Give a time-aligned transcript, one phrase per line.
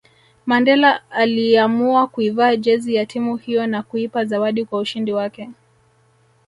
[0.45, 5.49] Mandela aliiamua kuivaa jezi ya timu hiyo na kuipa zawadi kwa ushindi wake